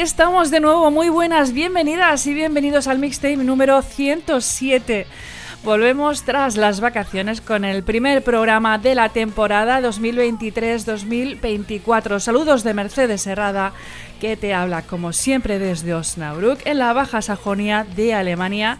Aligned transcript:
estamos 0.00 0.50
de 0.50 0.60
nuevo. 0.60 0.90
Muy 0.90 1.08
buenas, 1.08 1.52
bienvenidas 1.52 2.26
y 2.26 2.34
bienvenidos 2.34 2.86
al 2.86 2.98
mixtape 2.98 3.38
número 3.38 3.80
107. 3.82 5.06
Volvemos 5.64 6.22
tras 6.22 6.56
las 6.56 6.80
vacaciones 6.80 7.40
con 7.40 7.64
el 7.64 7.82
primer 7.82 8.22
programa 8.22 8.78
de 8.78 8.94
la 8.94 9.08
temporada 9.08 9.80
2023-2024. 9.80 12.20
Saludos 12.20 12.62
de 12.62 12.74
Mercedes 12.74 13.26
Herrada, 13.26 13.72
que 14.20 14.36
te 14.36 14.54
habla 14.54 14.82
como 14.82 15.12
siempre 15.12 15.58
desde 15.58 15.94
Osnabrück, 15.94 16.64
en 16.64 16.78
la 16.78 16.92
Baja 16.92 17.20
Sajonia 17.20 17.84
de 17.96 18.14
Alemania 18.14 18.78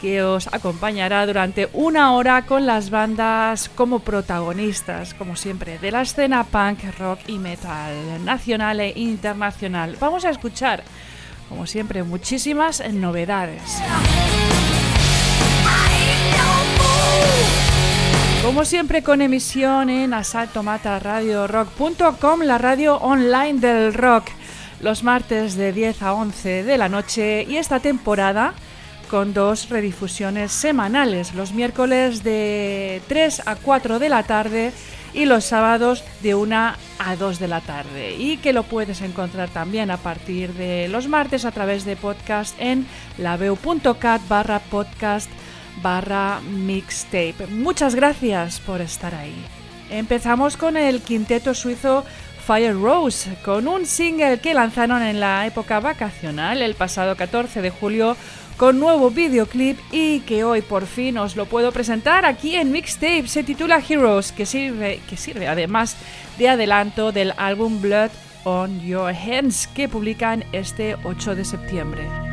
que 0.00 0.22
os 0.22 0.46
acompañará 0.48 1.26
durante 1.26 1.68
una 1.72 2.12
hora 2.12 2.46
con 2.46 2.66
las 2.66 2.90
bandas 2.90 3.68
como 3.68 4.00
protagonistas, 4.00 5.14
como 5.14 5.36
siempre, 5.36 5.78
de 5.78 5.90
la 5.90 6.02
escena 6.02 6.44
punk, 6.44 6.80
rock 6.98 7.20
y 7.26 7.38
metal, 7.38 8.24
nacional 8.24 8.80
e 8.80 8.92
internacional. 8.96 9.96
Vamos 10.00 10.24
a 10.24 10.30
escuchar, 10.30 10.82
como 11.48 11.66
siempre, 11.66 12.02
muchísimas 12.02 12.82
novedades. 12.92 13.62
Como 18.42 18.64
siempre 18.64 19.02
con 19.02 19.20
emisión 19.20 19.90
en 19.90 20.14
asaltomataradiorock.com, 20.14 22.40
la 22.42 22.56
radio 22.56 22.96
online 22.96 23.60
del 23.60 23.92
rock, 23.92 24.30
los 24.80 25.02
martes 25.02 25.56
de 25.56 25.72
10 25.72 26.02
a 26.02 26.14
11 26.14 26.62
de 26.62 26.78
la 26.78 26.88
noche 26.88 27.44
y 27.48 27.56
esta 27.56 27.80
temporada 27.80 28.54
con 29.08 29.34
dos 29.34 29.68
redifusiones 29.68 30.52
semanales, 30.52 31.34
los 31.34 31.52
miércoles 31.52 32.22
de 32.22 33.02
3 33.08 33.42
a 33.46 33.56
4 33.56 33.98
de 33.98 34.08
la 34.08 34.22
tarde 34.22 34.72
y 35.14 35.24
los 35.24 35.44
sábados 35.44 36.04
de 36.22 36.34
1 36.34 36.56
a 36.98 37.16
2 37.18 37.38
de 37.38 37.48
la 37.48 37.60
tarde. 37.60 38.14
Y 38.16 38.36
que 38.36 38.52
lo 38.52 38.62
puedes 38.62 39.00
encontrar 39.00 39.48
también 39.48 39.90
a 39.90 39.96
partir 39.96 40.52
de 40.54 40.88
los 40.88 41.08
martes 41.08 41.44
a 41.44 41.52
través 41.52 41.84
de 41.84 41.96
podcast 41.96 42.54
en 42.58 42.86
laveu.cat 43.16 44.20
barra 44.28 44.60
podcast 44.60 45.30
barra 45.82 46.40
mixtape. 46.40 47.46
Muchas 47.50 47.94
gracias 47.94 48.60
por 48.60 48.80
estar 48.80 49.14
ahí. 49.14 49.34
Empezamos 49.90 50.56
con 50.56 50.76
el 50.76 51.00
quinteto 51.00 51.54
suizo 51.54 52.04
Fire 52.46 52.74
Rose, 52.74 53.36
con 53.44 53.68
un 53.68 53.86
single 53.86 54.40
que 54.40 54.54
lanzaron 54.54 55.02
en 55.02 55.20
la 55.20 55.46
época 55.46 55.80
vacacional 55.80 56.62
el 56.62 56.74
pasado 56.74 57.16
14 57.16 57.60
de 57.60 57.70
julio 57.70 58.16
con 58.58 58.80
nuevo 58.80 59.10
videoclip 59.10 59.78
y 59.92 60.20
que 60.20 60.42
hoy 60.42 60.62
por 60.62 60.86
fin 60.86 61.16
os 61.16 61.36
lo 61.36 61.46
puedo 61.46 61.70
presentar 61.72 62.26
aquí 62.26 62.56
en 62.56 62.72
Mixtape. 62.72 63.28
Se 63.28 63.44
titula 63.44 63.80
Heroes, 63.88 64.32
que 64.32 64.44
sirve, 64.44 65.00
que 65.08 65.16
sirve 65.16 65.46
además 65.46 65.96
de 66.38 66.48
adelanto 66.48 67.12
del 67.12 67.32
álbum 67.36 67.80
Blood 67.80 68.10
on 68.44 68.80
Your 68.80 69.14
Hands 69.14 69.68
que 69.68 69.88
publican 69.88 70.44
este 70.52 70.96
8 71.04 71.36
de 71.36 71.44
septiembre. 71.44 72.27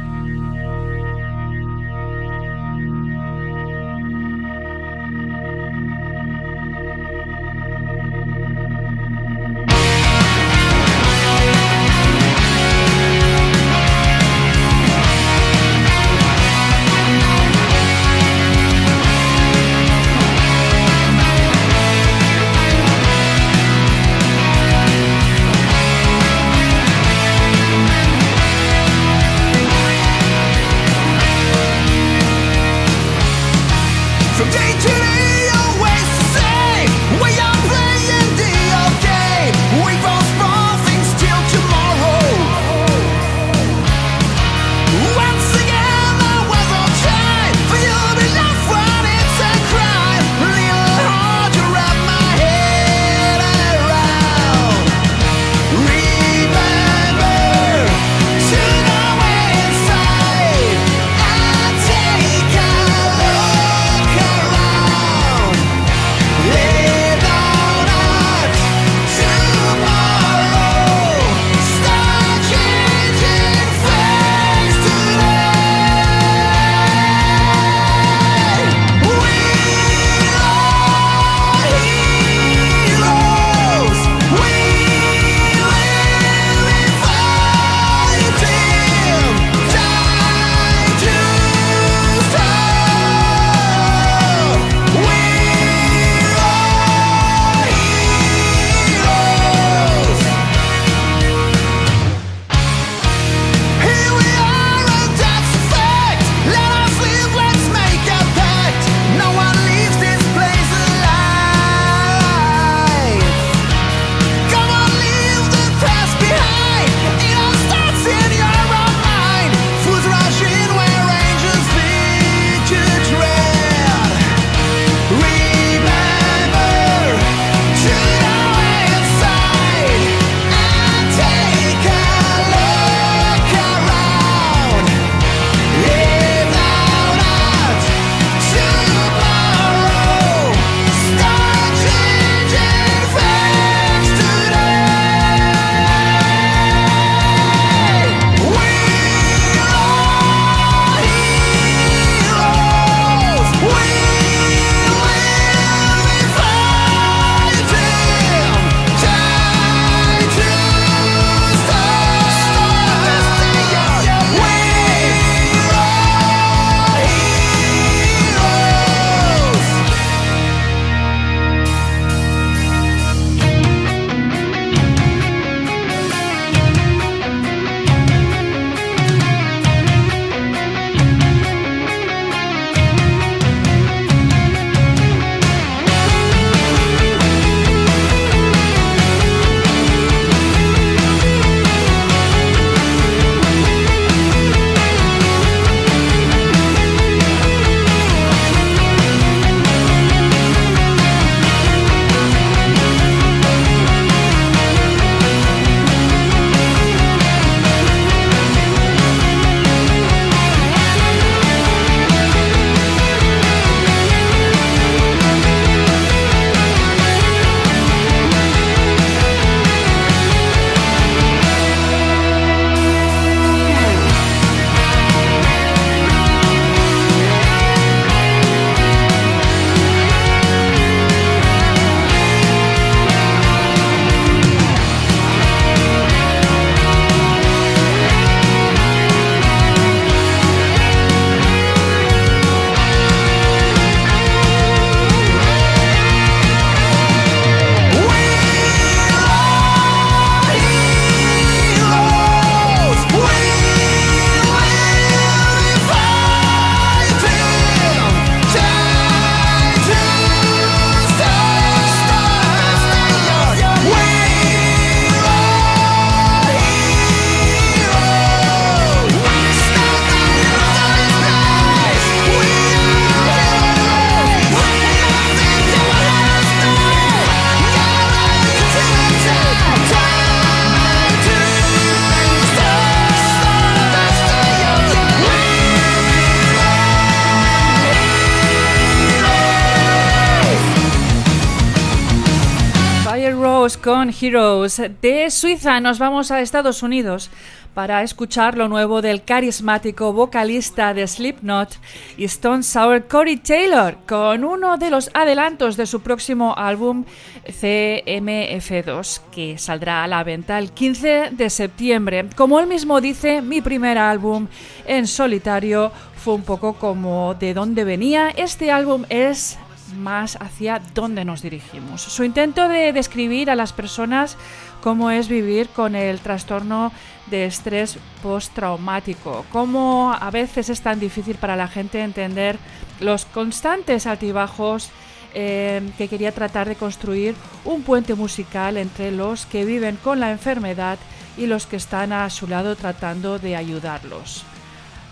Con 293.85 294.09
Heroes. 294.09 294.81
De 294.99 295.29
Suiza 295.29 295.79
nos 295.79 295.99
vamos 295.99 296.31
a 296.31 296.41
Estados 296.41 296.81
Unidos 296.81 297.29
para 297.75 298.01
escuchar 298.01 298.57
lo 298.57 298.67
nuevo 298.67 299.03
del 299.03 299.23
carismático 299.23 300.11
vocalista 300.11 300.95
de 300.95 301.05
Slipknot 301.05 301.77
y 302.17 302.23
Stone 302.23 302.63
Sour 302.63 303.07
Corey 303.07 303.37
Taylor 303.37 303.97
con 304.07 304.43
uno 304.43 304.77
de 304.77 304.89
los 304.89 305.11
adelantos 305.13 305.77
de 305.77 305.85
su 305.85 306.01
próximo 306.01 306.55
álbum 306.57 307.05
CMF2 307.45 309.21
que 309.31 309.59
saldrá 309.59 310.03
a 310.03 310.07
la 310.07 310.23
venta 310.23 310.57
el 310.57 310.71
15 310.71 311.29
de 311.33 311.49
septiembre. 311.51 312.25
Como 312.35 312.59
él 312.59 312.65
mismo 312.65 312.99
dice, 312.99 313.43
mi 313.43 313.61
primer 313.61 313.99
álbum 313.99 314.47
en 314.87 315.05
solitario 315.05 315.91
fue 316.15 316.33
un 316.33 316.41
poco 316.41 316.73
como 316.73 317.35
de 317.35 317.53
dónde 317.53 317.83
venía. 317.83 318.31
Este 318.31 318.71
álbum 318.71 319.05
es 319.09 319.59
más 319.93 320.37
hacia 320.41 320.81
dónde 320.93 321.25
nos 321.25 321.41
dirigimos. 321.41 322.01
Su 322.01 322.23
intento 322.23 322.67
de 322.67 322.93
describir 322.93 323.49
a 323.49 323.55
las 323.55 323.73
personas 323.73 324.37
cómo 324.81 325.11
es 325.11 325.27
vivir 325.27 325.69
con 325.69 325.95
el 325.95 326.19
trastorno 326.19 326.91
de 327.27 327.45
estrés 327.45 327.97
postraumático, 328.21 329.45
cómo 329.51 330.15
a 330.19 330.31
veces 330.31 330.69
es 330.69 330.81
tan 330.81 330.99
difícil 330.99 331.35
para 331.37 331.55
la 331.55 331.67
gente 331.67 332.01
entender 332.01 332.57
los 332.99 333.25
constantes 333.25 334.05
altibajos 334.05 334.91
eh, 335.33 335.81
que 335.97 336.07
quería 336.07 336.31
tratar 336.31 336.67
de 336.67 336.75
construir 336.75 337.35
un 337.65 337.83
puente 337.83 338.15
musical 338.15 338.77
entre 338.77 339.11
los 339.11 339.45
que 339.45 339.65
viven 339.65 339.97
con 339.97 340.19
la 340.19 340.31
enfermedad 340.31 340.97
y 341.37 341.47
los 341.47 341.65
que 341.65 341.75
están 341.75 342.13
a 342.13 342.29
su 342.29 342.47
lado 342.47 342.75
tratando 342.75 343.37
de 343.39 343.55
ayudarlos. 343.55 344.45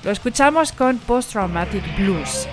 Lo 0.04 0.12
escuchamos 0.12 0.72
con 0.72 0.98
Post 0.98 1.32
Traumatic 1.32 1.84
Blues. 1.98 2.48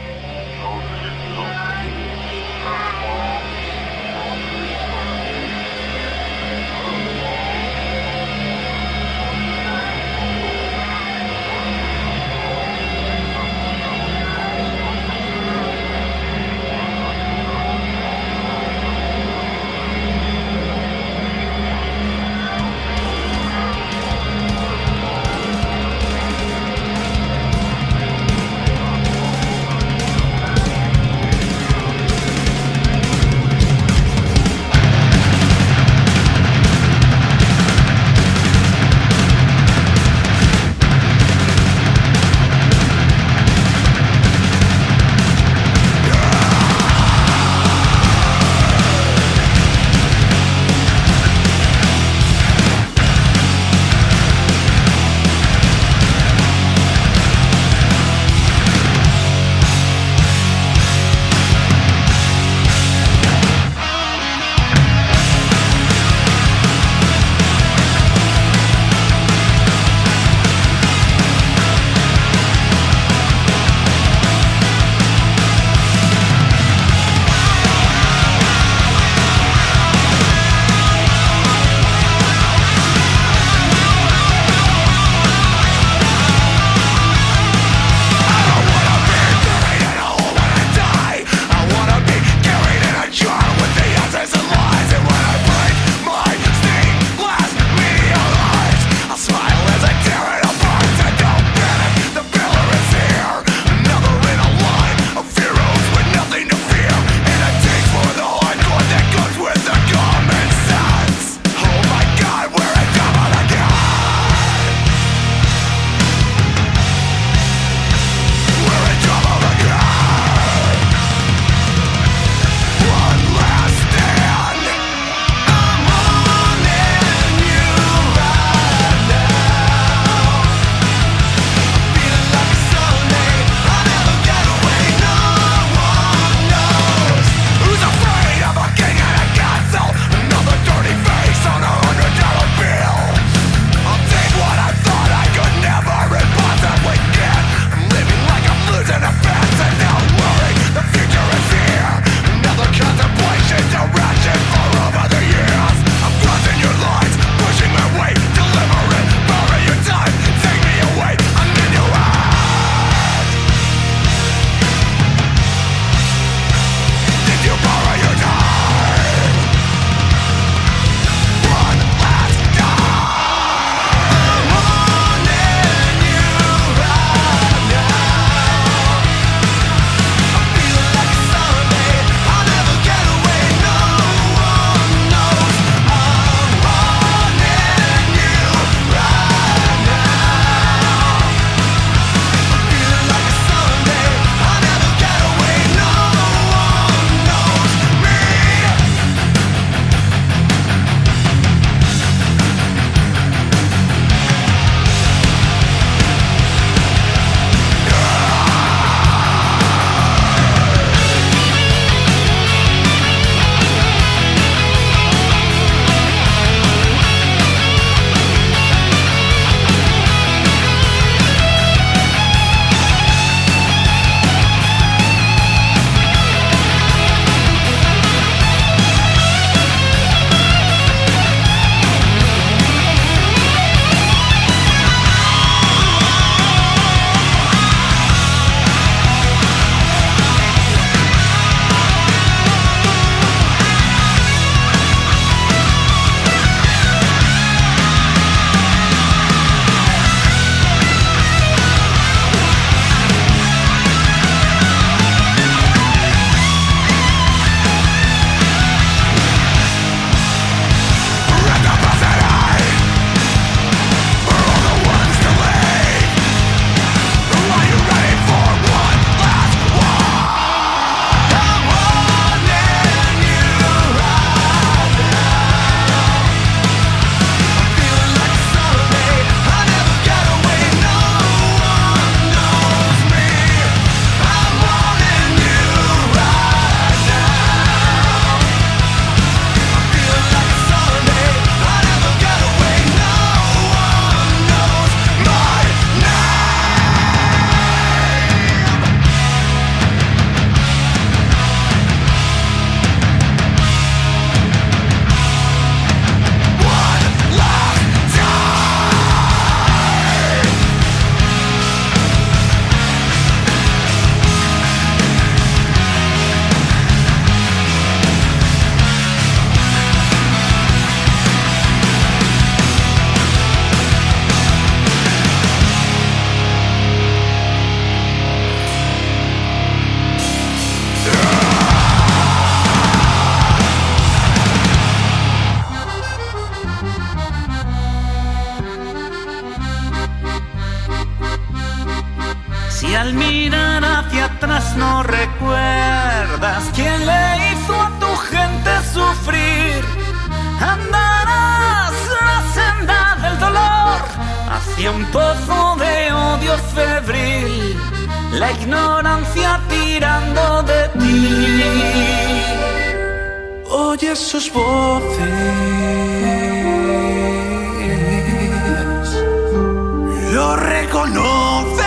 conoces. 371.00 371.84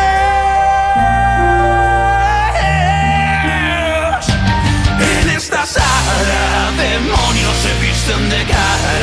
En 5.00 5.29
esta 5.29 5.65
sala 5.65 6.72
demonios 6.77 7.55
se 7.63 7.74
visten 7.86 8.29
de 8.29 8.43
cara. 8.46 9.02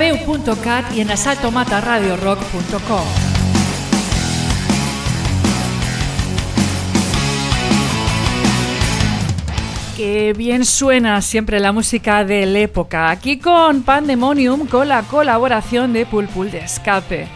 bernabeu.cat 0.00 0.94
y 0.94 1.02
en 1.02 1.10
asaltomataradiorock.com. 1.10 3.04
Qué 9.96 10.32
bien 10.32 10.64
suena 10.64 11.20
siempre 11.20 11.60
la 11.60 11.72
música 11.72 12.24
de 12.24 12.46
la 12.46 12.60
época, 12.60 13.10
aquí 13.10 13.38
con 13.38 13.82
Pandemonium 13.82 14.66
con 14.66 14.88
la 14.88 15.02
colaboración 15.02 15.92
de 15.92 16.06
Pulpul 16.06 16.50
de 16.50 16.60
Escape. 16.60 17.28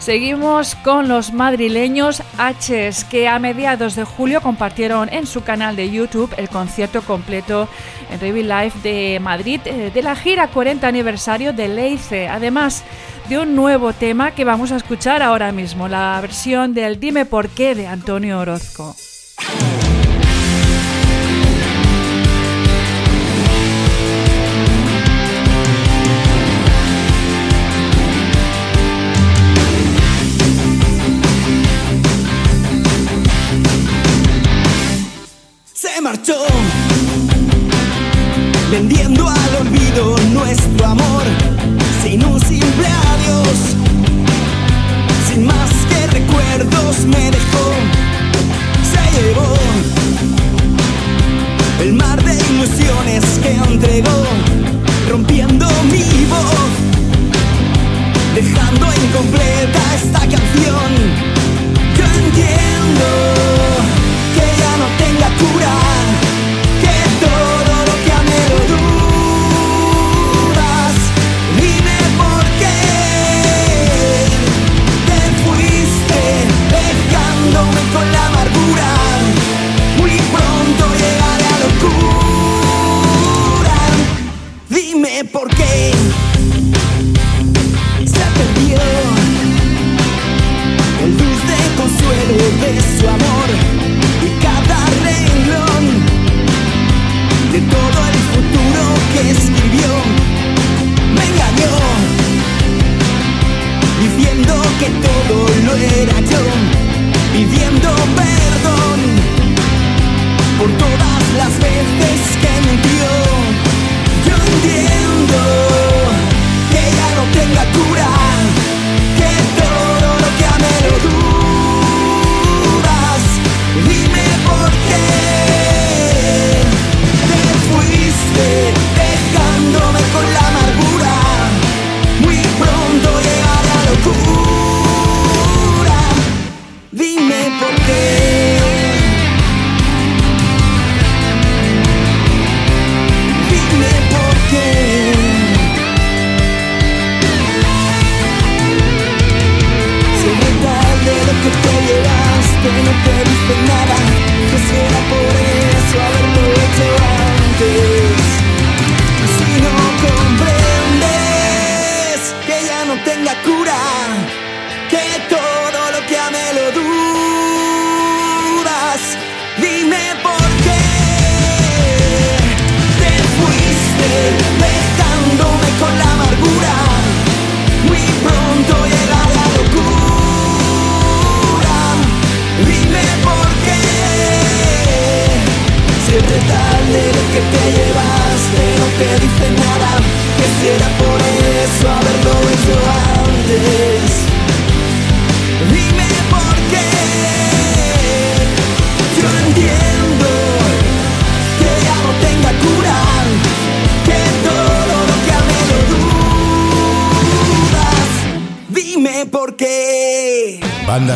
Seguimos 0.00 0.76
con 0.76 1.08
los 1.08 1.34
madrileños 1.34 2.22
H's 2.38 3.04
que 3.04 3.28
a 3.28 3.38
mediados 3.38 3.94
de 3.96 4.04
julio 4.04 4.40
compartieron 4.40 5.12
en 5.12 5.26
su 5.26 5.42
canal 5.42 5.76
de 5.76 5.90
YouTube 5.90 6.32
el 6.38 6.48
concierto 6.48 7.02
completo 7.02 7.68
en 8.10 8.18
Reveal 8.18 8.48
Life 8.48 8.78
de 8.82 9.20
Madrid 9.20 9.60
eh, 9.66 9.90
de 9.92 10.02
la 10.02 10.16
gira 10.16 10.48
40 10.48 10.88
aniversario 10.88 11.52
de 11.52 11.68
Leice. 11.68 12.28
Además 12.28 12.82
de 13.28 13.40
un 13.40 13.54
nuevo 13.54 13.92
tema 13.92 14.30
que 14.30 14.44
vamos 14.44 14.72
a 14.72 14.76
escuchar 14.76 15.22
ahora 15.22 15.52
mismo, 15.52 15.86
la 15.86 16.18
versión 16.22 16.72
del 16.72 16.98
Dime 16.98 17.26
por 17.26 17.50
qué 17.50 17.74
de 17.74 17.86
Antonio 17.86 18.40
Orozco. 18.40 18.96
vendiendo 38.70 39.28
al 39.28 39.66
olvido 39.66 40.16
nuestro 40.32 40.86
amor, 40.86 41.22
sin 42.02 42.24
un 42.24 42.40
simple 42.40 42.86
adiós, 42.86 43.58
sin 45.28 45.44
más 45.44 45.70
que 45.88 46.06
recuerdos 46.06 47.04
me 47.06 47.30
dejó, 47.32 47.66
se 48.92 49.02
llevó 49.20 49.54
el 51.80 51.94
mar 51.94 52.22
de 52.22 52.34
ilusiones 52.34 53.24
que 53.42 53.54
entregó, 53.72 54.24
rompiendo 55.08 55.66
mi 55.90 56.24
voz, 56.26 56.70
dejando 58.36 58.86
incompleta 59.04 59.80
esta 59.96 60.20
canción. 60.20 60.90
Yo 61.96 62.04
entiendo. 62.04 63.49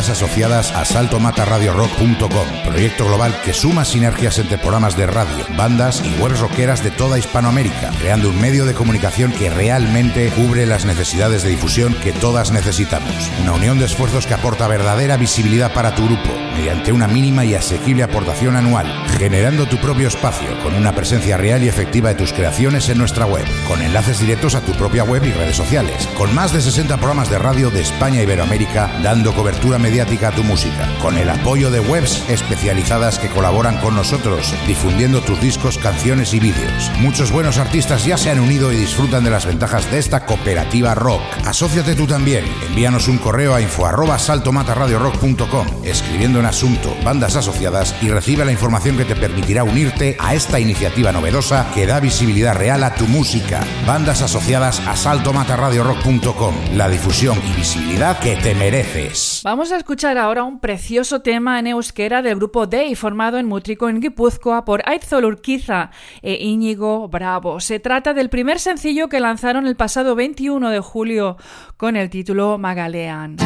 Bandas 0.05 0.21
asociadas 0.21 0.71
a 0.71 0.85
saltomataradiorock.com, 0.85 2.47
proyecto 2.63 3.05
global 3.05 3.41
que 3.43 3.53
suma 3.53 3.83
sinergias 3.85 4.37
entre 4.37 4.59
programas 4.59 4.95
de 4.95 5.07
radio, 5.07 5.47
bandas 5.57 6.03
y 6.05 6.21
webs 6.21 6.41
rockeras 6.41 6.83
de 6.83 6.91
toda 6.91 7.17
Hispanoamérica, 7.17 7.89
creando 7.99 8.29
un 8.29 8.39
medio 8.39 8.67
de 8.67 8.75
comunicación 8.75 9.31
que 9.31 9.49
realmente 9.49 10.29
cubre 10.29 10.67
las 10.67 10.85
necesidades 10.85 11.41
de 11.41 11.49
difusión 11.49 11.95
que 12.03 12.13
todas 12.13 12.51
necesitamos. 12.51 13.31
Una 13.41 13.53
unión 13.53 13.79
de 13.79 13.85
esfuerzos 13.85 14.27
que 14.27 14.35
aporta 14.35 14.67
verdadera 14.67 15.17
visibilidad 15.17 15.73
para 15.73 15.95
tu 15.95 16.05
grupo, 16.05 16.29
mediante 16.55 16.91
una 16.91 17.07
mínima 17.07 17.43
y 17.43 17.55
asequible 17.55 18.03
aportación 18.03 18.55
anual, 18.55 18.85
generando 19.17 19.65
tu 19.65 19.77
propio 19.77 20.07
espacio 20.07 20.47
con 20.61 20.75
una 20.75 20.93
presencia 20.93 21.37
real 21.37 21.63
y 21.63 21.67
efectiva 21.67 22.09
de 22.09 22.15
tus 22.15 22.31
creaciones 22.31 22.89
en 22.89 22.99
nuestra 22.99 23.25
web, 23.25 23.45
con 23.67 23.81
enlaces 23.81 24.19
directos 24.19 24.53
a 24.53 24.61
tu 24.61 24.73
propia 24.73 25.03
web 25.03 25.23
y 25.25 25.31
redes 25.31 25.57
sociales, 25.57 26.07
con 26.15 26.35
más 26.35 26.53
de 26.53 26.61
60 26.61 26.95
programas 26.97 27.31
de 27.31 27.39
radio 27.39 27.71
de 27.71 27.81
España 27.81 28.19
y 28.19 28.23
Iberoamérica 28.23 28.91
dando 29.01 29.33
cobertura 29.33 29.79
mediática 29.95 30.29
tu 30.31 30.43
música, 30.43 30.89
con 31.01 31.17
el 31.17 31.29
apoyo 31.29 31.71
de 31.71 31.79
webs 31.79 32.21
especializadas 32.27 33.17
que 33.17 33.29
colaboran 33.29 33.77
con 33.77 33.95
nosotros, 33.95 34.53
difundiendo 34.67 35.21
tus 35.21 35.39
discos, 35.39 35.77
canciones 35.77 36.33
y 36.33 36.41
vídeos. 36.41 36.91
Muchos 36.99 37.31
buenos 37.31 37.59
artistas 37.59 38.03
ya 38.03 38.17
se 38.17 38.29
han 38.29 38.41
unido 38.41 38.73
y 38.73 38.75
disfrutan 38.75 39.23
de 39.23 39.29
las 39.29 39.45
ventajas 39.45 39.89
de 39.89 39.99
esta 39.99 40.25
cooperativa 40.25 40.95
rock. 40.95 41.21
Asociate 41.45 41.95
tú 41.95 42.07
también. 42.07 42.43
Envíanos 42.67 43.07
un 43.07 43.19
correo 43.19 43.55
a 43.55 43.61
info 43.61 43.85
arroba 43.85 44.19
saltomataradiorock.com, 44.19 45.67
escribiendo 45.85 46.41
en 46.41 46.47
asunto 46.47 46.93
bandas 47.05 47.37
asociadas 47.37 47.95
y 48.01 48.09
recibe 48.09 48.43
la 48.43 48.51
información 48.51 48.97
que 48.97 49.05
te 49.05 49.15
permitirá 49.15 49.63
unirte 49.63 50.17
a 50.19 50.35
esta 50.35 50.59
iniciativa 50.59 51.13
novedosa 51.13 51.71
que 51.73 51.85
da 51.85 52.01
visibilidad 52.01 52.53
real 52.53 52.83
a 52.83 52.95
tu 52.95 53.07
música. 53.07 53.61
Bandas 53.87 54.21
asociadas 54.21 54.81
a 54.81 54.97
saltomataradiorock.com, 54.97 56.55
la 56.73 56.89
difusión 56.89 57.39
y 57.49 57.55
visibilidad 57.55 58.19
que 58.19 58.35
te 58.35 58.55
mereces. 58.55 59.39
Vamos 59.45 59.71
escuchar 59.85 60.17
ahora 60.17 60.43
un 60.43 60.59
precioso 60.59 61.21
tema 61.21 61.59
en 61.59 61.67
euskera 61.67 62.23
del 62.23 62.37
grupo 62.37 62.65
Day, 62.65 62.95
formado 62.95 63.37
en 63.37 63.45
Mutrico, 63.45 63.87
en 63.87 64.01
Guipúzcoa, 64.01 64.65
por 64.65 64.81
Aitzol 64.89 65.25
Urquiza 65.25 65.91
e 66.23 66.43
Íñigo 66.43 67.07
Bravo. 67.07 67.59
Se 67.59 67.79
trata 67.79 68.15
del 68.15 68.29
primer 68.29 68.59
sencillo 68.59 69.09
que 69.09 69.19
lanzaron 69.19 69.67
el 69.67 69.75
pasado 69.75 70.15
21 70.15 70.71
de 70.71 70.79
julio 70.79 71.37
con 71.77 71.97
el 71.97 72.09
título 72.09 72.57
Magalean. 72.57 73.37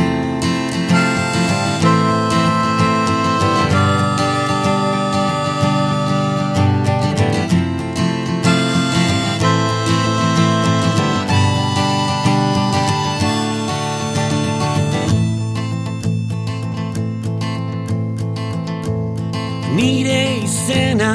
nire 19.80 20.44
izena 20.44 21.12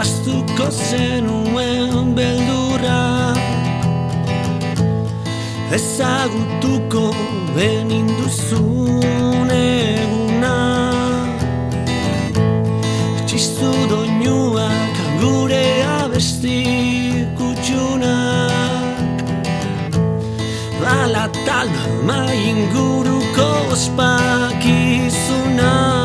astuko 0.00 0.66
zenuen 0.70 2.14
beldurra. 2.16 3.02
Ezagutuko 5.76 7.04
benin 7.56 8.08
duzun 8.18 9.50
eguna. 9.56 10.56
Txistu 13.26 13.70
doinuak 13.92 14.96
gure 15.22 15.66
abesti 16.00 16.58
kutsunak 17.38 19.16
bala 20.82 21.24
talba 21.46 21.84
maingur 22.10 23.06
Ospakizunak 23.72 26.01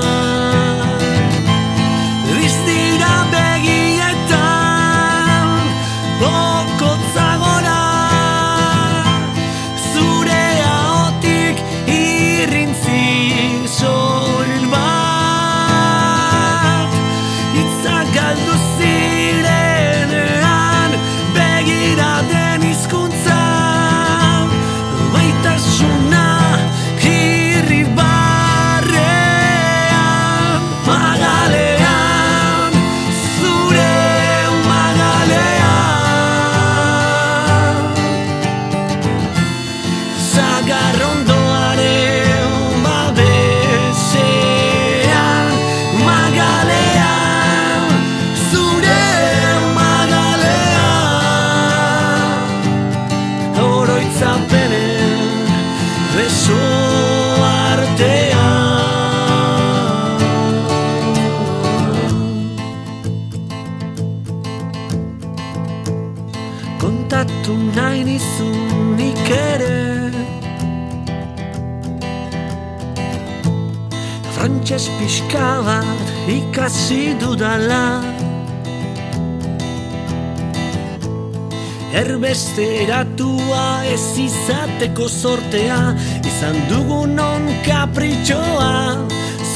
izateko 84.78 85.10
sortea 85.10 85.96
Izan 86.22 86.56
dugun 86.70 87.20
on 87.20 87.50
kapritxoa. 87.66 88.98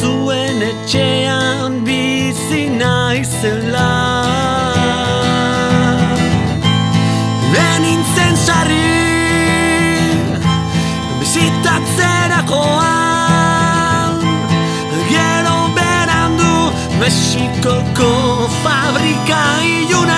Zuen 0.01 0.62
etxean 0.62 1.86
bizi 1.86 2.69
naizela. 2.69 4.25
Lehen 7.53 7.86
intzen 7.86 8.36
sarri 8.45 8.81
Bizitatzerakoan. 11.19 14.19
Gero 15.10 15.57
berandu 15.77 16.71
Mexikoko 16.99 18.12
fabrika 18.63 19.41
iluna. 19.62 20.11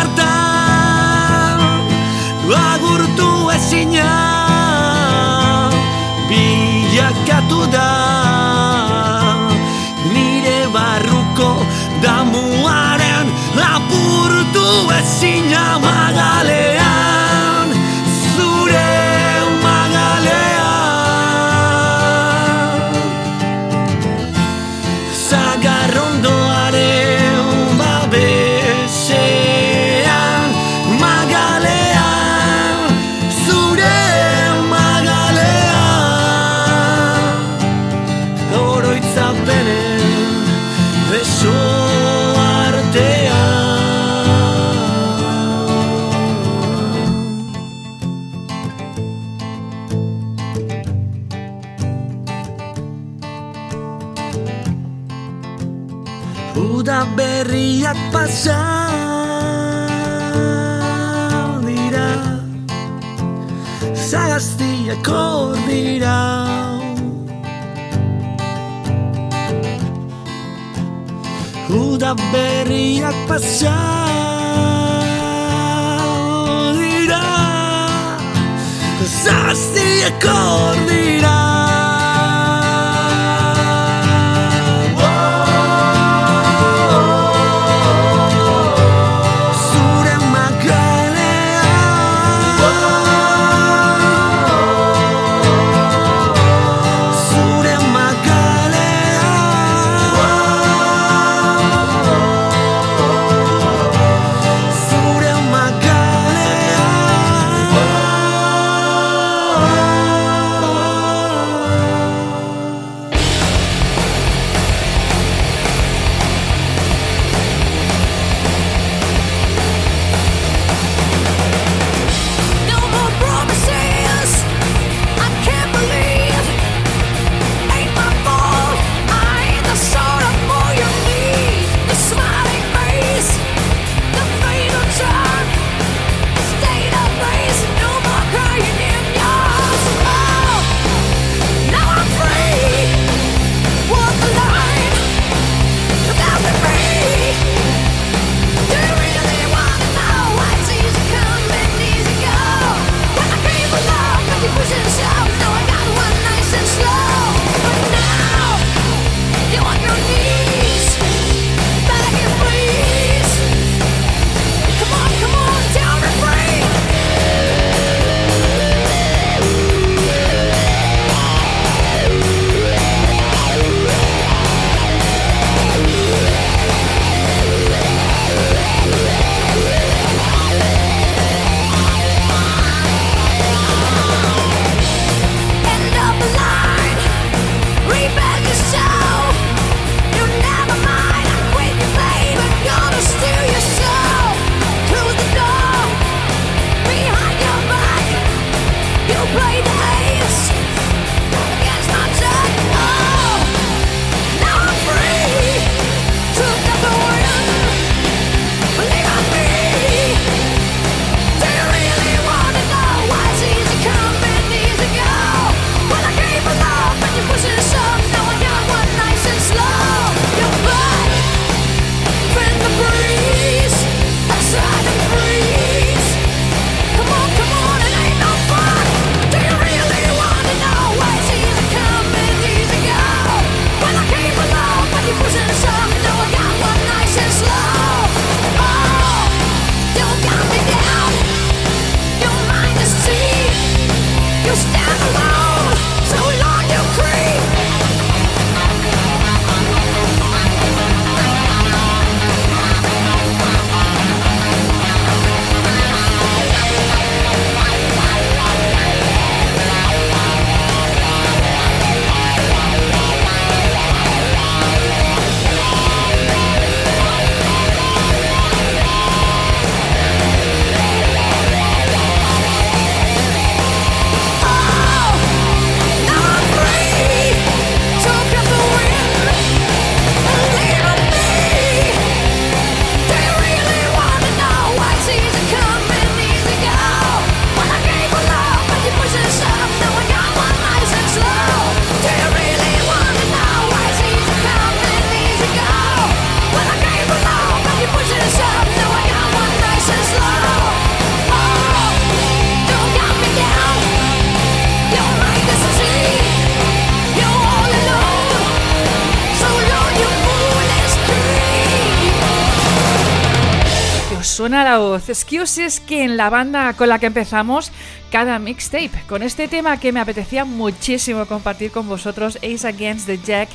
Excuses 315.09 315.79
que 315.79 316.03
en 316.03 316.17
la 316.17 316.29
banda 316.29 316.73
con 316.73 316.89
la 316.89 316.99
que 316.99 317.07
empezamos 317.07 317.71
cada 318.11 318.39
mixtape, 318.39 318.91
con 319.07 319.23
este 319.23 319.47
tema 319.47 319.79
que 319.79 319.91
me 319.91 319.99
apetecía 319.99 320.45
muchísimo 320.45 321.25
compartir 321.25 321.71
con 321.71 321.87
vosotros, 321.87 322.37
Ace 322.37 322.67
Against 322.67 323.07
the 323.07 323.17
Jack, 323.17 323.49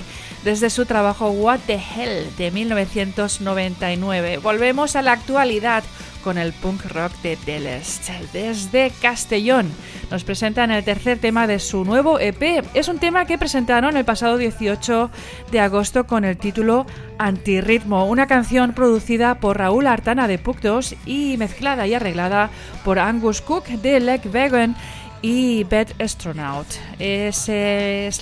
desde 0.44 0.68
su 0.70 0.84
trabajo 0.84 1.30
What 1.30 1.61
the 1.66 1.74
Hell 1.74 2.37
de 2.37 2.50
1999. 2.50 4.38
Volvemos 4.38 4.96
a 4.96 5.02
la 5.02 5.12
actualidad 5.12 5.84
con 6.22 6.38
el 6.38 6.52
punk 6.52 6.85
rock 6.87 7.12
de 7.22 7.37
Delest, 7.46 8.09
desde 8.33 8.92
Castellón. 9.00 9.70
Nos 10.11 10.24
presentan 10.24 10.70
el 10.70 10.85
tercer 10.85 11.18
tema 11.18 11.46
de 11.46 11.59
su 11.59 11.85
nuevo 11.85 12.18
EP. 12.18 12.64
Es 12.74 12.88
un 12.88 12.98
tema 12.98 13.26
que 13.26 13.38
presentaron 13.38 13.96
el 13.96 14.04
pasado 14.04 14.37
18 14.37 15.11
de 15.50 15.61
agosto 15.61 16.07
con 16.07 16.24
el 16.24 16.37
título 16.37 16.87
Antirritmo, 17.18 18.07
una 18.07 18.26
canción 18.26 18.72
producida 18.72 19.40
por 19.40 19.59
Raúl 19.59 19.87
Artana 19.87 20.28
de 20.28 20.38
Puck 20.38 20.61
2 20.61 20.94
y 21.07 21.37
mezclada 21.37 21.87
y 21.87 21.94
arreglada 21.94 22.50
por 22.85 22.98
Angus 22.98 23.40
Cook 23.40 23.66
de 23.66 24.00
Leg 24.00 24.31
Vegan 24.31 24.76
y 25.22 25.64
Bad 25.64 25.88
Astronaut. 26.00 26.66
Es, 26.98 27.48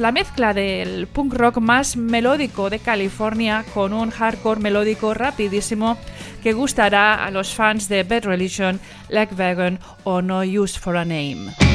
la 0.01 0.13
mezcla 0.13 0.55
del 0.55 1.07
punk 1.07 1.35
rock 1.35 1.59
más 1.59 1.97
melódico 1.97 2.71
de 2.71 2.79
California 2.79 3.65
con 3.75 3.93
un 3.93 4.11
hardcore 4.11 4.61
melódico 4.61 5.15
rapidísimo 5.15 5.99
que 6.43 6.53
gustará 6.53 7.25
a 7.25 7.31
los 7.31 7.55
fans 7.55 7.89
de 7.89 8.05
Bad 8.05 8.25
Religion, 8.25 8.81
Leg 9.09 9.29
Wagon 9.37 9.79
o 10.05 10.23
No 10.23 10.43
Use 10.43 10.79
for 10.79 10.97
a 10.97 11.05
Name. 11.05 11.66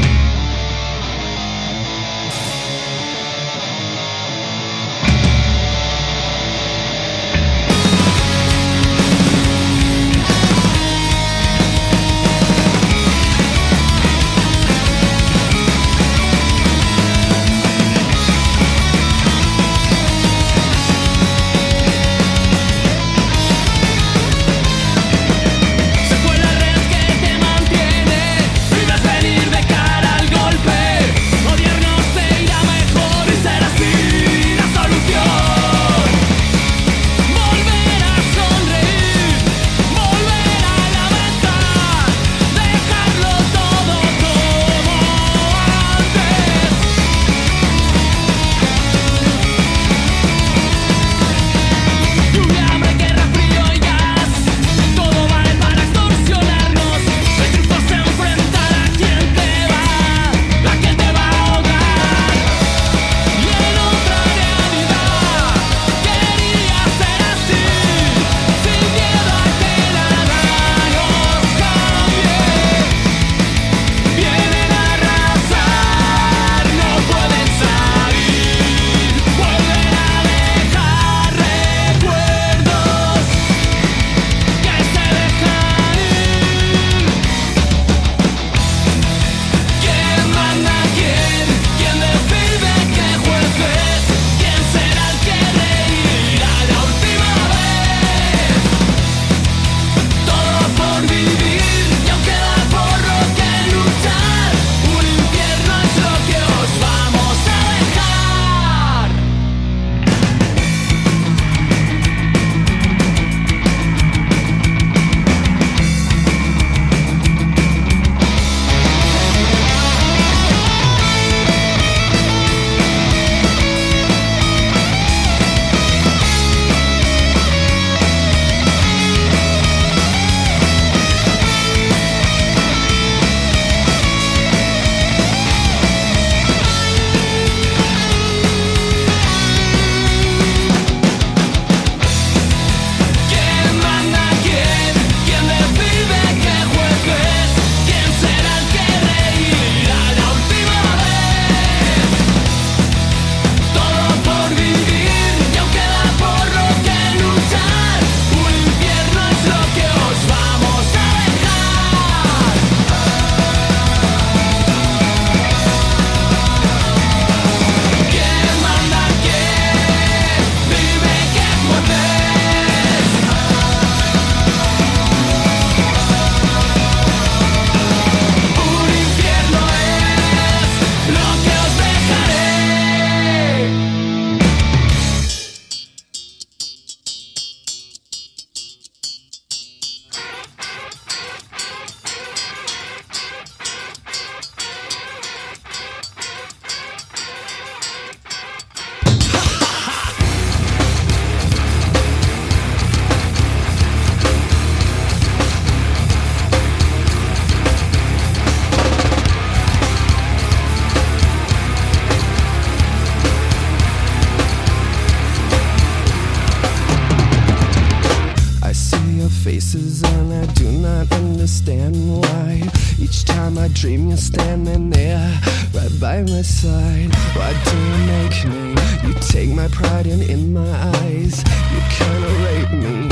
dream 223.82 224.10
you're 224.10 224.18
standing 224.18 224.92
there, 224.92 225.42
right 225.74 226.00
by 226.00 226.22
my 226.22 226.44
side. 226.44 227.10
Why 227.34 227.52
do 227.66 227.76
you 227.76 227.98
make 228.14 228.46
me? 228.46 228.76
You 229.08 229.14
take 229.22 229.50
my 229.50 229.68
pride 229.70 230.06
and 230.06 230.22
in 230.22 230.54
my 230.54 230.72
eyes, 231.02 231.44
you 231.72 231.82
kinda 231.90 232.30
rape 232.46 232.74
me 232.74 233.10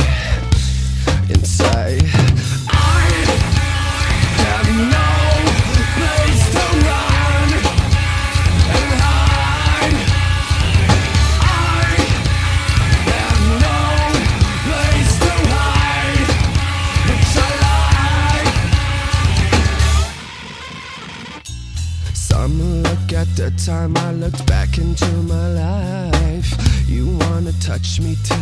inside. 1.34 2.19
Time 23.70 23.96
I 23.98 24.12
looked 24.14 24.48
back 24.48 24.80
into 24.80 25.06
my 25.34 25.48
life. 25.50 26.50
You 26.90 27.06
wanna 27.20 27.52
touch 27.62 28.00
me 28.00 28.16
to 28.16 28.39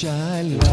shine. 0.00 0.69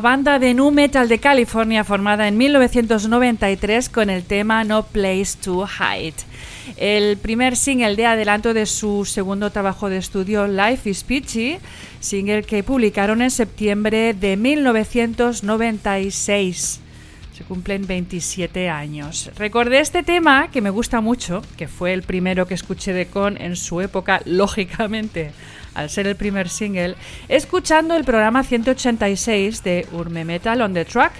Banda 0.00 0.38
de 0.38 0.54
nu 0.54 0.70
metal 0.70 1.08
de 1.08 1.18
California 1.18 1.84
formada 1.84 2.28
en 2.28 2.36
1993 2.36 3.88
con 3.88 4.10
el 4.10 4.24
tema 4.24 4.64
No 4.64 4.84
Place 4.84 5.38
to 5.42 5.66
Hide. 5.66 6.14
El 6.76 7.16
primer 7.16 7.56
single 7.56 7.96
de 7.96 8.06
adelanto 8.06 8.54
de 8.54 8.66
su 8.66 9.04
segundo 9.04 9.50
trabajo 9.50 9.88
de 9.88 9.98
estudio 9.98 10.46
Life 10.46 10.88
is 10.90 11.02
Peachy, 11.04 11.58
single 12.00 12.42
que 12.42 12.62
publicaron 12.62 13.22
en 13.22 13.30
septiembre 13.30 14.14
de 14.14 14.36
1996. 14.36 16.80
Se 17.36 17.44
cumplen 17.44 17.86
27 17.86 18.68
años. 18.68 19.30
Recordé 19.36 19.80
este 19.80 20.02
tema 20.02 20.50
que 20.50 20.60
me 20.60 20.70
gusta 20.70 21.00
mucho, 21.00 21.42
que 21.56 21.68
fue 21.68 21.92
el 21.92 22.02
primero 22.02 22.46
que 22.46 22.54
escuché 22.54 22.92
de 22.92 23.06
Con 23.06 23.40
en 23.40 23.54
su 23.56 23.80
época, 23.80 24.20
lógicamente, 24.24 25.32
al 25.78 25.90
ser 25.90 26.06
el 26.06 26.16
primer 26.16 26.48
single, 26.48 26.96
escuchando 27.28 27.96
el 27.96 28.04
programa 28.04 28.42
186 28.42 29.62
de 29.62 29.86
Urme 29.92 30.24
Metal 30.24 30.60
on 30.60 30.74
the 30.74 30.84
Track, 30.84 31.12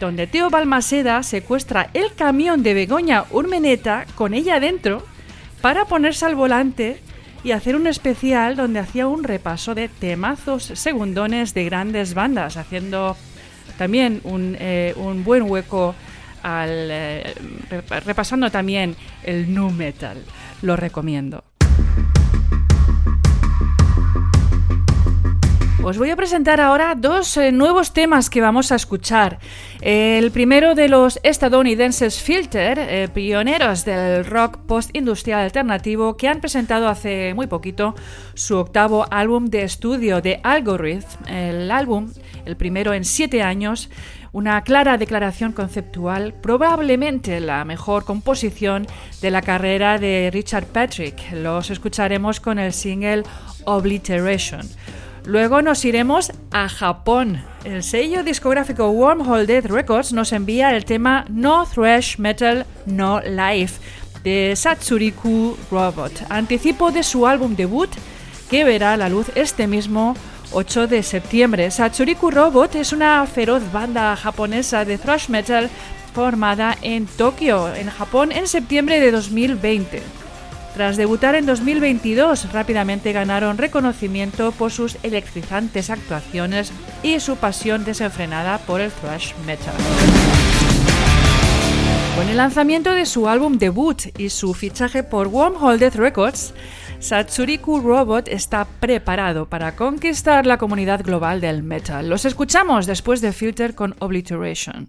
donde 0.00 0.26
Teo 0.26 0.50
Balmaseda 0.50 1.22
secuestra 1.22 1.88
el 1.94 2.14
camión 2.14 2.62
de 2.62 2.74
Begoña 2.74 3.24
Urmeneta 3.30 4.06
con 4.14 4.34
ella 4.34 4.60
dentro 4.60 5.04
para 5.60 5.86
ponerse 5.86 6.26
al 6.26 6.34
volante 6.34 7.00
y 7.42 7.52
hacer 7.52 7.76
un 7.76 7.86
especial 7.86 8.56
donde 8.56 8.80
hacía 8.80 9.06
un 9.06 9.22
repaso 9.24 9.74
de 9.74 9.88
temazos 9.88 10.64
segundones 10.74 11.54
de 11.54 11.64
grandes 11.64 12.14
bandas, 12.14 12.56
haciendo 12.56 13.16
también 13.78 14.20
un, 14.24 14.56
eh, 14.60 14.94
un 14.96 15.24
buen 15.24 15.42
hueco 15.50 15.94
al 16.42 16.88
eh, 16.90 17.34
re- 17.70 18.00
repasando 18.00 18.50
también 18.50 18.96
el 19.22 19.52
nu 19.54 19.70
metal. 19.70 20.18
Lo 20.62 20.76
recomiendo. 20.76 21.44
Os 25.86 25.98
voy 25.98 26.08
a 26.08 26.16
presentar 26.16 26.62
ahora 26.62 26.94
dos 26.94 27.36
eh, 27.36 27.52
nuevos 27.52 27.92
temas 27.92 28.30
que 28.30 28.40
vamos 28.40 28.72
a 28.72 28.76
escuchar. 28.76 29.38
El 29.82 30.30
primero 30.30 30.74
de 30.74 30.88
los 30.88 31.20
estadounidenses 31.22 32.22
Filter, 32.22 32.78
eh, 32.78 33.08
pioneros 33.12 33.84
del 33.84 34.24
rock 34.24 34.60
post-industrial 34.66 35.40
alternativo, 35.40 36.16
que 36.16 36.28
han 36.28 36.40
presentado 36.40 36.88
hace 36.88 37.34
muy 37.34 37.48
poquito 37.48 37.94
su 38.32 38.56
octavo 38.56 39.04
álbum 39.10 39.44
de 39.44 39.64
estudio 39.64 40.22
de 40.22 40.40
Algorithm. 40.42 41.28
El 41.28 41.70
álbum, 41.70 42.10
el 42.46 42.56
primero 42.56 42.94
en 42.94 43.04
siete 43.04 43.42
años, 43.42 43.90
una 44.32 44.62
clara 44.62 44.96
declaración 44.96 45.52
conceptual, 45.52 46.32
probablemente 46.32 47.40
la 47.40 47.62
mejor 47.66 48.06
composición 48.06 48.86
de 49.20 49.30
la 49.30 49.42
carrera 49.42 49.98
de 49.98 50.30
Richard 50.32 50.64
Patrick. 50.64 51.30
Los 51.32 51.68
escucharemos 51.68 52.40
con 52.40 52.58
el 52.58 52.72
single 52.72 53.24
Obliteration. 53.66 54.66
Luego 55.26 55.62
nos 55.62 55.84
iremos 55.86 56.32
a 56.50 56.68
Japón. 56.68 57.42
El 57.64 57.82
sello 57.82 58.22
discográfico 58.22 58.90
Wormhole 58.90 59.46
Death 59.46 59.66
Records 59.66 60.12
nos 60.12 60.32
envía 60.32 60.76
el 60.76 60.84
tema 60.84 61.24
No 61.30 61.66
Thrash 61.66 62.18
Metal 62.18 62.66
No 62.84 63.20
Life 63.20 63.80
de 64.22 64.54
Satsuriku 64.54 65.56
Robot, 65.70 66.12
anticipo 66.28 66.90
de 66.90 67.02
su 67.02 67.26
álbum 67.26 67.56
debut 67.56 67.90
que 68.50 68.64
verá 68.64 68.96
la 68.98 69.08
luz 69.08 69.30
este 69.34 69.66
mismo 69.66 70.14
8 70.52 70.86
de 70.88 71.02
septiembre. 71.02 71.70
Satsuriku 71.70 72.30
Robot 72.30 72.74
es 72.74 72.92
una 72.92 73.26
feroz 73.26 73.62
banda 73.72 74.14
japonesa 74.16 74.84
de 74.84 74.98
thrash 74.98 75.28
metal 75.28 75.70
formada 76.14 76.76
en 76.82 77.06
Tokio, 77.06 77.74
en 77.74 77.88
Japón, 77.88 78.30
en 78.30 78.46
septiembre 78.46 79.00
de 79.00 79.10
2020. 79.10 80.23
Tras 80.74 80.96
debutar 80.96 81.36
en 81.36 81.46
2022, 81.46 82.52
rápidamente 82.52 83.12
ganaron 83.12 83.58
reconocimiento 83.58 84.50
por 84.50 84.72
sus 84.72 84.98
electrizantes 85.04 85.88
actuaciones 85.88 86.72
y 87.04 87.20
su 87.20 87.36
pasión 87.36 87.84
desenfrenada 87.84 88.58
por 88.58 88.80
el 88.80 88.90
thrash 88.90 89.34
metal. 89.46 89.74
Con 92.16 92.28
el 92.28 92.36
lanzamiento 92.36 92.92
de 92.92 93.06
su 93.06 93.28
álbum 93.28 93.58
debut 93.58 94.02
y 94.18 94.30
su 94.30 94.52
fichaje 94.52 95.04
por 95.04 95.28
Wormhole 95.28 95.78
Death 95.78 95.94
Records, 95.94 96.54
Satsuriku 96.98 97.80
Robot 97.80 98.26
está 98.28 98.64
preparado 98.64 99.46
para 99.46 99.76
conquistar 99.76 100.44
la 100.44 100.58
comunidad 100.58 101.04
global 101.04 101.40
del 101.40 101.62
metal. 101.62 102.08
Los 102.08 102.24
escuchamos 102.24 102.86
después 102.86 103.20
de 103.20 103.32
Filter 103.32 103.76
con 103.76 103.94
Obliteration. 104.00 104.88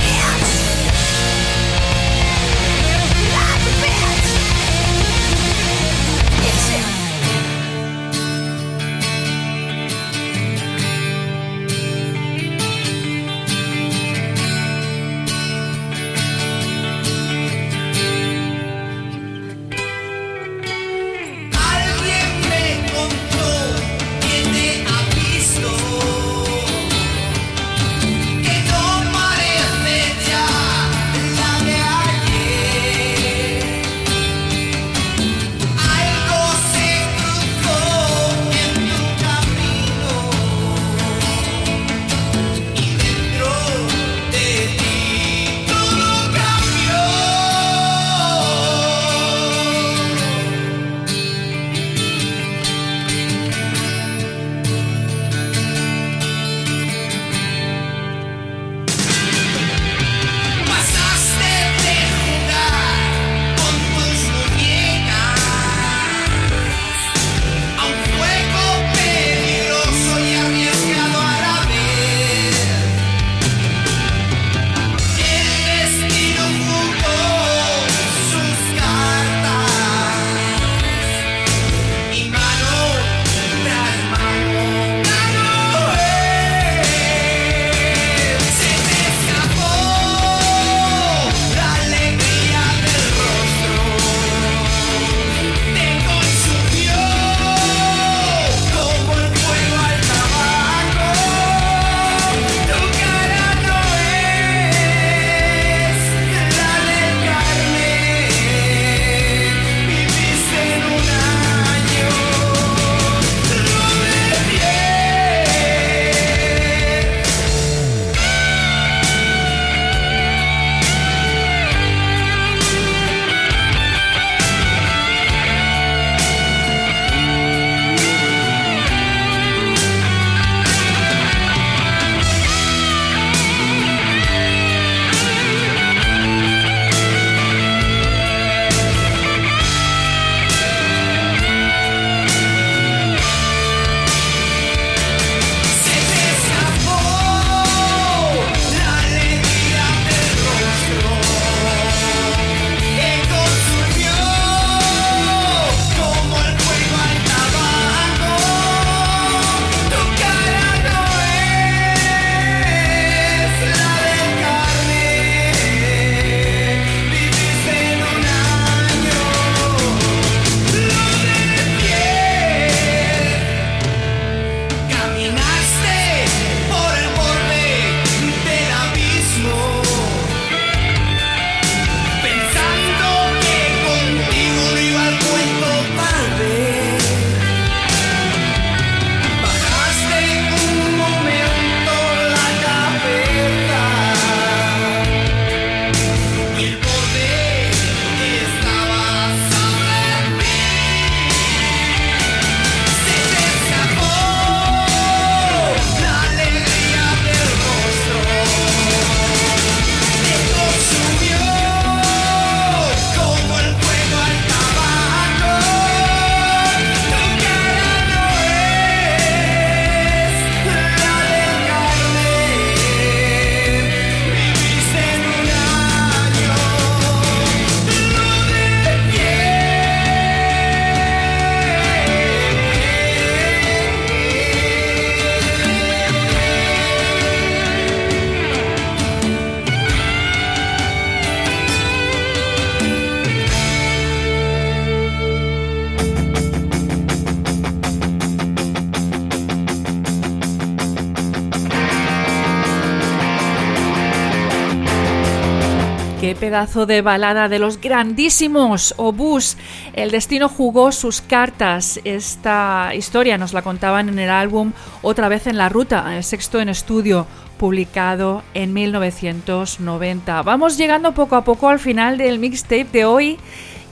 de 256.51 257.01
balada 257.01 257.47
de 257.47 257.59
los 257.59 257.79
grandísimos 257.79 258.93
Obús. 258.97 259.55
El 259.93 260.11
destino 260.11 260.49
jugó 260.49 260.91
sus 260.91 261.21
cartas. 261.21 262.01
Esta 262.03 262.91
historia 262.93 263.37
nos 263.37 263.53
la 263.53 263.61
contaban 263.61 264.09
en 264.09 264.19
el 264.19 264.29
álbum 264.29 264.73
Otra 265.01 265.29
vez 265.29 265.47
en 265.47 265.57
la 265.57 265.69
ruta, 265.69 266.17
el 266.17 266.25
sexto 266.25 266.59
en 266.59 266.67
estudio, 266.67 267.25
publicado 267.57 268.43
en 268.53 268.73
1990. 268.73 270.41
Vamos 270.41 270.77
llegando 270.77 271.13
poco 271.13 271.37
a 271.37 271.45
poco 271.45 271.69
al 271.69 271.79
final 271.79 272.17
del 272.17 272.37
mixtape 272.37 272.83
de 272.91 273.05
hoy 273.05 273.39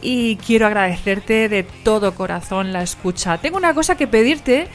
y 0.02 0.36
quiero 0.36 0.68
agradecerte 0.68 1.48
de 1.48 1.64
todo 1.64 2.14
corazón 2.14 2.74
la 2.74 2.84
escucha. 2.84 3.38
Tengo 3.38 3.56
una 3.56 3.74
cosa 3.74 3.96
que 3.96 4.06
pedirte 4.06 4.68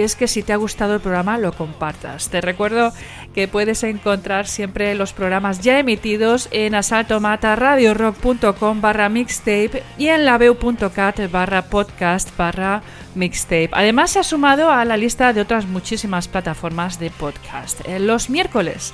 es 0.00 0.16
que 0.16 0.28
si 0.28 0.42
te 0.42 0.52
ha 0.52 0.56
gustado 0.56 0.94
el 0.94 1.00
programa 1.00 1.38
lo 1.38 1.52
compartas. 1.52 2.28
Te 2.28 2.40
recuerdo 2.40 2.92
que 3.34 3.48
puedes 3.48 3.82
encontrar 3.82 4.46
siempre 4.46 4.94
los 4.94 5.12
programas 5.12 5.60
ya 5.60 5.78
emitidos 5.78 6.48
en 6.50 6.74
asaltomataradiorock.com 6.74 8.80
barra 8.80 9.08
mixtape 9.08 9.82
y 9.98 10.08
en 10.08 10.24
laveu.cat 10.24 11.30
barra 11.30 11.62
podcast 11.62 12.36
barra 12.36 12.82
mixtape. 13.14 13.70
Además 13.72 14.12
se 14.12 14.20
ha 14.20 14.24
sumado 14.24 14.70
a 14.70 14.84
la 14.84 14.96
lista 14.96 15.32
de 15.32 15.40
otras 15.40 15.66
muchísimas 15.66 16.28
plataformas 16.28 16.98
de 16.98 17.10
podcast. 17.10 17.80
Eh, 17.86 17.98
Los 17.98 18.30
miércoles 18.30 18.92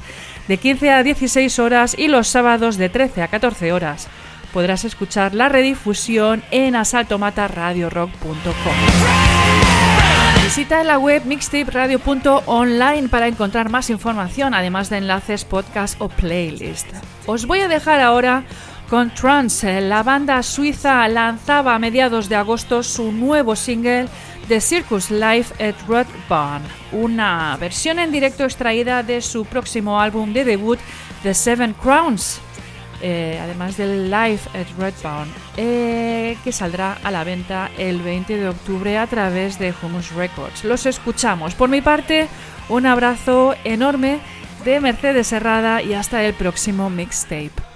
de 0.48 0.59
15 0.59 0.90
a 0.90 1.03
16 1.03 1.59
horas 1.59 1.94
y 1.98 2.09
los 2.09 2.28
sábados 2.28 2.76
de 2.76 2.88
13 2.88 3.22
a 3.22 3.28
14 3.28 3.72
horas 3.72 4.09
podrás 4.53 4.84
escuchar 4.84 5.34
la 5.34 5.48
redifusión 5.48 6.42
en 6.51 6.76
asaltomataradiorock.com. 6.76 9.69
Visita 10.51 10.82
la 10.82 10.98
web 10.98 11.24
mixtaperadio.online 11.26 13.09
para 13.09 13.28
encontrar 13.28 13.70
más 13.70 13.88
información, 13.88 14.53
además 14.53 14.90
de 14.90 14.96
enlaces, 14.96 15.44
podcast 15.44 15.94
o 16.01 16.09
playlist. 16.09 16.88
Os 17.26 17.46
voy 17.46 17.61
a 17.61 17.68
dejar 17.68 18.01
ahora 18.01 18.42
con 18.88 19.14
Trance. 19.14 19.80
La 19.80 20.03
banda 20.03 20.42
suiza 20.42 21.07
lanzaba 21.07 21.76
a 21.76 21.78
mediados 21.78 22.28
de 22.28 22.34
agosto 22.34 22.82
su 22.82 23.12
nuevo 23.12 23.55
single 23.55 24.09
The 24.48 24.61
Circus 24.61 25.12
Life 25.12 25.55
at 25.64 25.76
Red 25.88 26.09
Barn, 26.28 26.64
una 26.90 27.57
versión 27.61 28.01
en 28.01 28.11
directo 28.11 28.42
extraída 28.42 29.05
de 29.05 29.20
su 29.20 29.44
próximo 29.44 30.01
álbum 30.01 30.32
de 30.32 30.44
debut, 30.44 30.80
The 31.22 31.32
Seven 31.32 31.74
Crowns 31.74 32.40
eh, 33.03 33.38
además 33.42 33.78
del 33.78 34.11
Live 34.11 34.40
at 34.53 34.66
Redbound, 34.78 35.32
eh, 35.62 36.38
que 36.42 36.52
saldrá 36.52 36.96
a 37.04 37.11
la 37.11 37.22
venta 37.22 37.70
el 37.76 38.00
20 38.00 38.34
de 38.34 38.48
octubre 38.48 38.96
a 38.96 39.06
través 39.06 39.58
de 39.58 39.74
Humus 39.82 40.11
Records. 40.12 40.64
Los 40.64 40.86
escuchamos. 40.86 41.54
Por 41.54 41.68
mi 41.68 41.82
parte, 41.82 42.28
un 42.70 42.86
abrazo 42.86 43.54
enorme 43.64 44.20
de 44.64 44.80
Mercedes 44.80 45.34
Herrada 45.34 45.82
y 45.82 45.92
hasta 45.92 46.24
el 46.24 46.32
próximo 46.32 46.88
mixtape. 46.88 47.69